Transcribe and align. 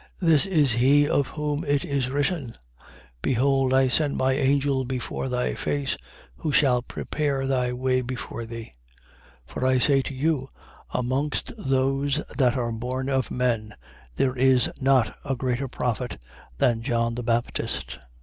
7:27. 0.19 0.27
This 0.31 0.45
is 0.47 0.71
he 0.71 1.07
of 1.07 1.27
whom 1.27 1.63
it 1.63 1.85
is 1.85 2.09
written: 2.09 2.57
Behold 3.21 3.71
I 3.71 3.87
send 3.87 4.17
my 4.17 4.31
angel 4.33 4.83
before 4.83 5.29
thy 5.29 5.53
face, 5.53 5.95
who 6.37 6.51
shall 6.51 6.81
prepare 6.81 7.45
thy 7.45 7.71
way 7.71 8.01
before 8.01 8.47
thee. 8.47 8.71
7:28. 9.47 9.53
For 9.53 9.65
I 9.67 9.77
say 9.77 10.01
to 10.01 10.13
you: 10.15 10.49
Amongst 10.89 11.51
those 11.55 12.15
that 12.39 12.57
are 12.57 12.71
born 12.71 13.09
of 13.09 13.29
men, 13.29 13.75
there 14.15 14.35
is 14.35 14.71
not 14.81 15.15
a 15.23 15.35
greater 15.35 15.67
prophet 15.67 16.17
than 16.57 16.81
John 16.81 17.13
the 17.13 17.21
Baptist. 17.21 17.99